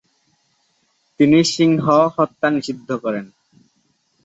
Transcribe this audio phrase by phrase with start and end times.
[1.19, 3.25] তিনি সিংহ হত্যা নিষিদ্ধ করেন।